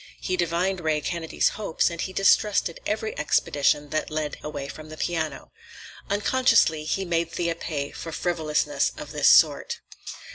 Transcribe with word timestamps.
He 0.19 0.35
divined 0.35 0.79
Ray 0.81 0.99
Kennedy's 0.99 1.49
hopes, 1.49 1.91
and 1.91 2.01
he 2.01 2.11
distrusted 2.11 2.79
every 2.87 3.15
expedition 3.19 3.89
that 3.91 4.09
led 4.09 4.37
away 4.41 4.67
from 4.67 4.89
the 4.89 4.97
piano. 4.97 5.51
Unconsciously 6.09 6.85
he 6.85 7.05
made 7.05 7.31
Thea 7.31 7.53
pay 7.53 7.91
for 7.91 8.11
frivolousness 8.11 8.93
of 8.97 9.11
this 9.11 9.29
sort. 9.29 9.79